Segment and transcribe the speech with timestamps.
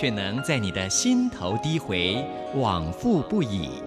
[0.00, 3.82] 却能在你的心头低回，往复不已。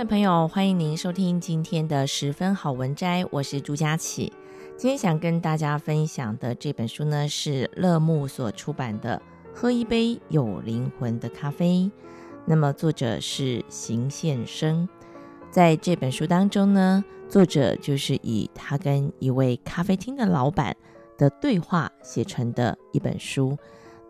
[0.00, 4.32] 的朋友，欢迎您收听今天的十分好文摘，我是朱佳琪。
[4.74, 9.20] 今天想跟大家分享的这本书呢，是乐木所出版的
[9.54, 11.66] 《喝一杯有灵魂的咖啡》。
[12.46, 14.88] 那么作者是邢宪生，
[15.50, 20.74] 在这本书当中呢，作者就是以他跟一位咖啡厅的老板
[21.18, 23.54] 的对话写成的一本书。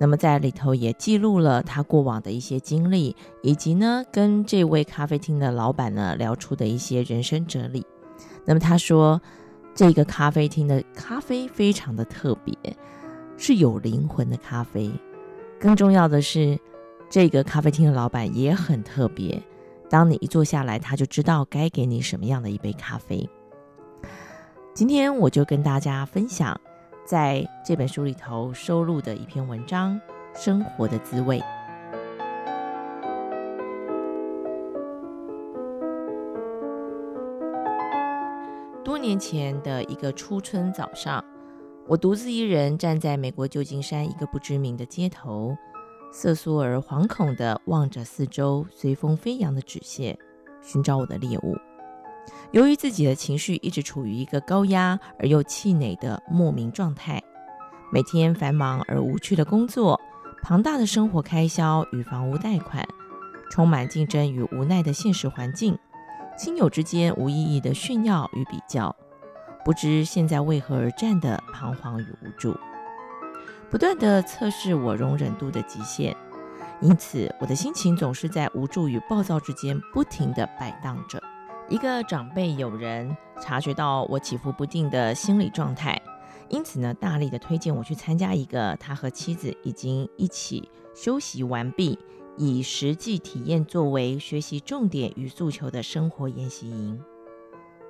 [0.00, 7.86] 那么在里头也记录了他过往的一些经历，以及呢跟这位咖啡厅的老板呢聊出的一些人生哲理。
[8.44, 9.20] 那么他说。
[9.72, 12.54] 这个咖啡厅的咖啡非常的特别，
[13.38, 14.90] 是有灵魂的咖啡。
[15.60, 16.58] 更重要的是，
[17.08, 19.40] 这个咖啡厅的老板也很特别。
[19.88, 23.26] 当你一坐下来，他就知道该给你什么样的一杯咖啡。
[24.74, 26.60] 今天我就跟大家分享，
[27.10, 30.00] 在这本书里头收录的一篇文章
[30.32, 31.40] 《生活的滋味》。
[38.84, 41.24] 多年前的一个初春早上，
[41.88, 45.56] 我独自一人站在美国旧金山一个不知名的街头，
[46.12, 50.16] 瑟缩而惶恐地望着四周随风飞扬的纸屑，
[50.62, 51.56] 寻找我的猎物。
[52.52, 57.22] 由于自己的情绪一直处于一个高压而又气馁的莫名状态，
[57.92, 60.00] 每天繁忙而无趣的工作，
[60.42, 62.86] 庞大的生活开销与房屋贷款，
[63.50, 65.78] 充满竞争与无奈的现实环境。
[66.36, 68.94] 亲友之间无意义的炫耀与比较，
[69.64, 72.56] 不知现在为何而战的彷徨与无助，
[73.70, 76.16] 不断地测试我容忍度的极限，
[76.80, 81.22] 因此我的心情总是在无助与暴躁之间不停地摆荡着。
[81.70, 86.02] 一个长辈友人察觉到我起伏不定的心理状态，
[86.48, 91.96] 因此呢，大力的推荐我去参加一个他和妻子已经一起休息完毕。
[92.36, 96.98] 以实际体验作为学习重点与诉求的生活研习营，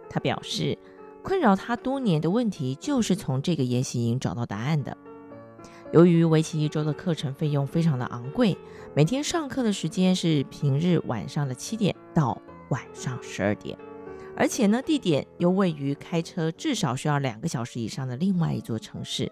[0.08, 0.76] 他表示，
[1.22, 4.96] 困扰他多年的问题就是从这个研习营找到答案的。
[5.92, 8.56] 由于为期一周的课程费用非常的昂贵，
[8.94, 12.36] 每天上课的时间是平日晚上的七点到
[12.70, 13.78] 晚上十二点，
[14.36, 19.30] 而且呢，地点又位于开车至少需要两个小时以上的另外一座城市。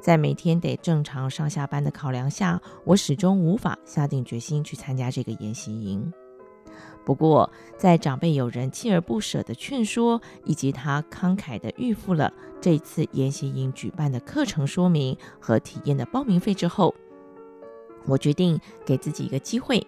[0.00, 6.12] 在每天得正常上下班的考量下，我始终无法下定决心去参加这个研习营。
[7.06, 16.94] 不过，在长辈友人锲而不舍的劝说，以及他慷慨的预付了这次研习营举办的课程说明和体验的报名费之后，
[18.06, 19.86] 我决定给自己一个机会，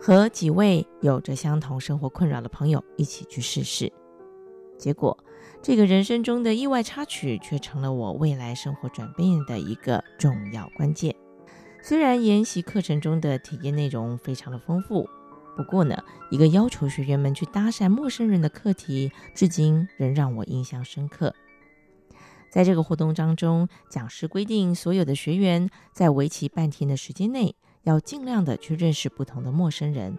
[0.00, 3.92] 和几位有着相同生活困扰的朋友一起去试试。
[4.78, 5.16] 结果，
[5.62, 11.14] 这个人生中的意外插曲却成了我未来生活转变的一个重要关键。
[11.82, 15.08] 虽然研习课程中的体验内容非常的丰富，
[15.56, 15.96] 不过呢，
[16.30, 21.34] 一个要求学员们去搭讪陌生人的课题，至今仍让我印象深刻。
[22.50, 27.54] 在这个活动当中，讲师规定所有的学员在为期半天的时间内，
[27.86, 30.18] 要尽量的去认识不同的陌生人，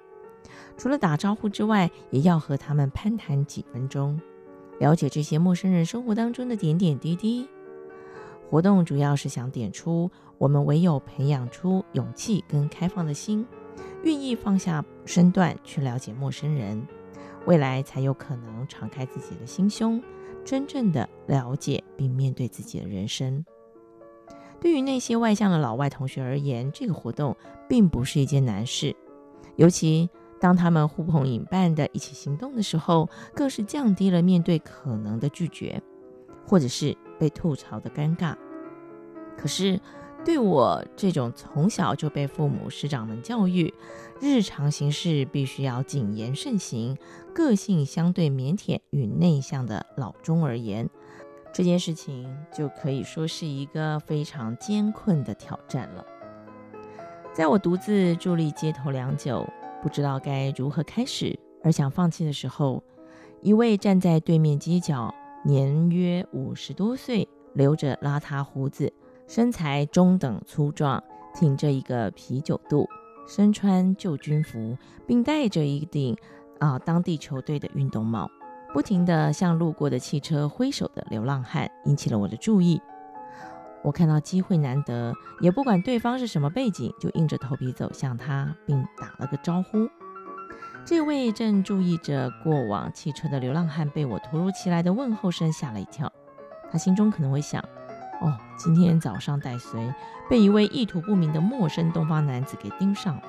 [0.77, 4.19] 除了打招呼之外，也要和他们攀谈几分钟。
[4.79, 7.45] 了解这些陌生人生活当中的点点滴滴。
[8.49, 13.45] 活动主要是想点出，我们唯有培养出勇气跟开放的心，
[14.03, 16.81] 愿意放下身段去了解陌生人，
[17.45, 20.01] 未来才有可能敞开自己的心胸，
[20.45, 23.43] 真正的了解并面对自己的人生。
[24.59, 27.35] 对于那些外向的老外同学而言，这个活动
[27.67, 28.95] 并不是一件难事，
[29.55, 30.09] 尤其。
[30.39, 35.81] 当他们呼朋引伴的一起行动的时候，更是降低了面对可能的拒绝，
[36.45, 38.35] 或者是被吐槽的尴尬。
[39.35, 39.81] 可是，
[40.23, 43.73] 对我这种从小就被父母师长们教育，
[44.21, 46.95] 日常行事必须要谨言慎行，
[47.33, 50.87] 个性相对腼腆与内向的老中而言，
[51.57, 56.05] 这件事情就可以说是一个非常艰困的挑战了。
[57.33, 59.43] 在我独自伫立街头良久，
[59.81, 62.83] 不知道该如何开始，而想放弃的时候，
[63.41, 65.11] 一位站在对面街角，
[65.43, 68.93] 年约五十多岁，留着邋遢胡子，
[69.25, 71.03] 身材中等粗壮，
[71.33, 72.87] 挺着一个啤酒肚，
[73.27, 74.77] 身穿旧军服，
[75.07, 76.15] 并戴着一顶
[76.59, 78.29] 啊当地球队的运动帽，
[78.77, 82.79] 不停地向路过的汽车挥手的流浪汉，引起了我的注意。
[83.81, 89.89] 我看到机会难得，也不管对方是什么背景，就硬着头皮走向他，并打了个招呼。
[90.85, 96.13] 这位正注意着过往汽车的流浪汉被我突如其来的问候声吓了一跳。
[96.71, 97.59] 他心中可能会想：
[98.21, 99.91] 哦，今天早上带随
[100.29, 103.23] 被一位意图不明的陌生东方男子给盯上了。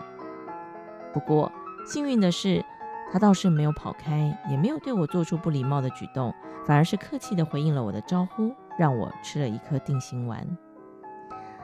[1.15, 1.50] 不过
[1.87, 2.62] 幸运的是，
[3.11, 6.35] 他倒是没有跑开，也没有对我做出不礼貌的举动，
[6.67, 10.47] 反而是客气地回应了我的招呼，让我吃了一颗定心丸。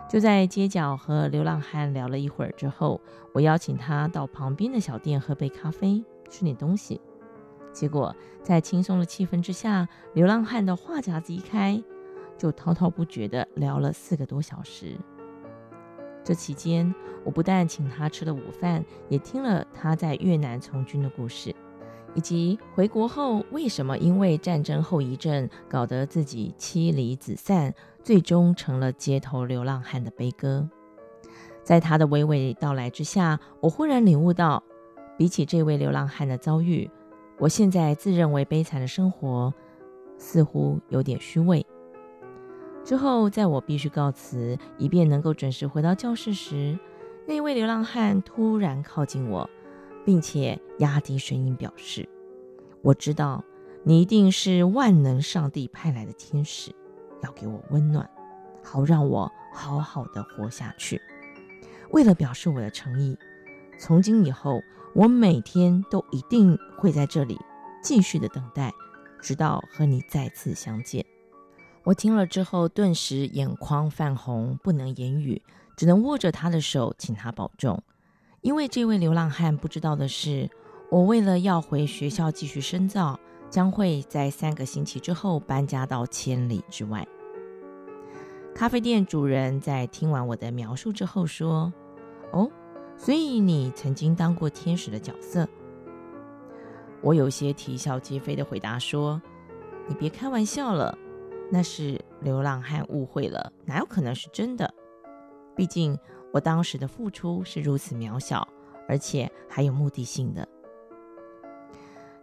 [0.08, 3.00] 就在街角和流浪汉聊了一会儿之后，
[3.32, 7.00] 我邀请他到旁边的小店喝杯咖啡，吃点东西。
[7.72, 11.82] 结果在轻松的气氛之下，流浪汉的话匣子一开，
[12.38, 14.96] 就滔滔不绝地聊了四个多小时。
[16.24, 16.92] 这期间，
[17.22, 21.54] 我不但请他吃了午饭，也听了他在越南从军的故事，
[22.14, 30.66] 以及回国后为什么因为战争后遗症搞得自己妻离子散，最终成了街头流浪汉的悲歌。
[31.62, 34.62] 在他的娓娓道来之下，我忽然领悟到，
[35.18, 36.90] 比起这位流浪汉的遭遇，
[37.38, 39.52] 我现在自认为悲惨的生活，
[40.16, 41.64] 似乎有点虚伪。
[42.84, 46.78] 之后，在我必须告辞，以便能够准时回到教室时，
[47.26, 49.48] 那位流浪汉突然靠近我，
[50.04, 52.06] 并且压低声音表示
[52.82, 53.42] ：“我知道
[53.84, 56.74] 你一定是万能上帝派来的天使，
[57.22, 58.08] 要给我温暖，
[58.62, 61.00] 好让我好好的活下去。
[61.90, 63.16] 为了表示我的诚意，
[63.78, 64.60] 从今以后，
[64.94, 67.38] 我每天都一定会在这里
[67.82, 68.70] 继续的等待，
[69.22, 71.02] 直到和你再次相见。”
[71.84, 75.42] 我听了之后，顿时眼眶泛红，不能言语，
[75.76, 77.82] 只能握着他的手，请他保重。
[78.40, 80.48] 因为这位流浪汉不知道的是，
[80.90, 83.20] 我为了要回学校继续深造，
[83.50, 87.06] 将会在三个星期之后搬家到千里之外。
[88.54, 91.70] 咖啡店主人在听完我的描述之后说
[92.32, 92.50] ：“哦，
[92.96, 95.46] 所以你曾经当过天使的角色？”
[97.02, 99.20] 我有些啼笑皆非地回答说
[99.86, 100.96] ：“你别开玩笑了。”
[101.50, 104.72] 那是流浪汉误会了，哪有可能是真的？
[105.54, 105.96] 毕竟
[106.32, 108.46] 我当时的付出是如此渺小，
[108.88, 110.48] 而且还有目的性的。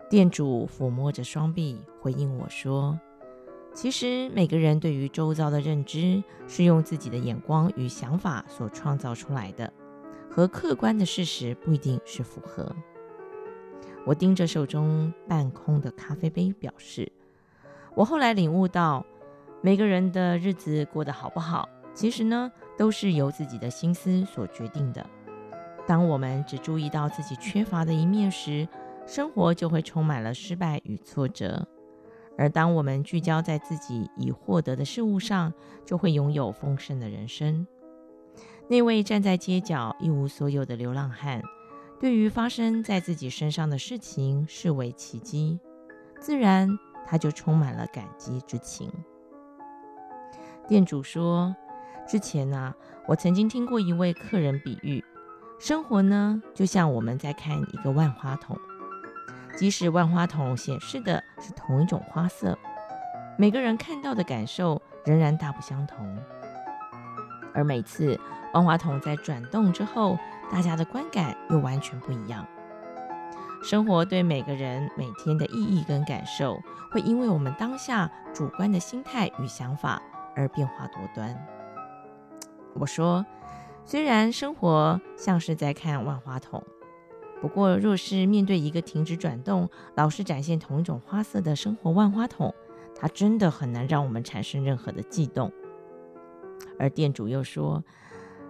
[0.10, 3.00] 店主抚摸着双臂，回应我说
[3.74, 9.72] ：“其实每个人对于周遭的认知是用自己的眼光与想法所创造出来的，
[10.30, 12.76] 和客观的事实不一定是符合。”
[14.04, 17.10] 我盯着手中半空的咖啡杯，表示
[17.96, 19.06] ：“我后来领悟到。”
[19.64, 25.08] 每个人的日子过得好不好，其实呢，都是由自己的心思所决定的。
[25.86, 28.68] 当我们只注意到自己缺乏的一面时，
[29.06, 31.64] 生活就会充满了失败与挫折；
[32.40, 35.54] 而当我们聚焦在自己已获得的事物上，
[35.86, 37.68] 就会拥有丰盛的人生。
[38.68, 41.40] 那位站在街角一无所有的流浪汉，
[42.00, 45.60] 对于发生在自己身上的事情视为奇迹，
[46.20, 46.68] 自然
[47.12, 48.90] 他就充满了感激之情。
[50.66, 51.54] 店主说
[52.08, 52.74] ：“之前呢、
[53.06, 55.04] 我曾经听过一位客人比喻，
[55.60, 58.58] 生活呢，就像我们在看一个万花筒，
[59.58, 62.58] 即使万花筒显示的是同一种花色，
[63.38, 66.18] 每个人看到的感受仍然大不相同。
[67.54, 68.18] 而每次
[68.54, 70.18] 万花筒在转动之后，
[70.50, 72.48] 大家的观感又完全不一样。
[73.64, 76.60] 生活对每个人每天的意义跟感受，
[76.92, 80.02] 会因为我们当下主观的心态与想法。”
[80.34, 81.38] 而变化多端。
[82.74, 83.26] 我说，
[83.84, 86.64] 虽然生活像是在看万花筒，
[87.42, 92.56] 不过若是面对一个停止转动、老是展现同一种花色的生活万花筒，
[92.96, 95.52] 它真的很难让我们产生任何的悸动。
[96.80, 97.84] 而店主又说，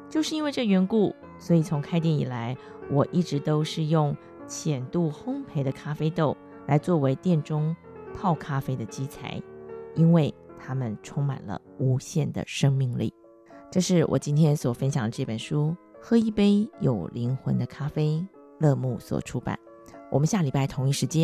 [0.07, 2.55] 就是因为这缘故，所以从开店以来，
[2.91, 4.15] 我一直都是用
[4.47, 6.35] 浅度烘焙的咖啡豆
[6.67, 7.75] 来作为店中
[8.13, 9.41] 泡咖啡的基材，
[9.95, 10.33] 因为。
[10.63, 13.11] 它们充满了无限的生命力。
[13.71, 18.09] 这是我今天所分享的这本书《喝一杯有灵魂的咖啡》，
[18.59, 19.57] 乐木所出版。
[20.11, 21.19] 我们下礼拜同一时间。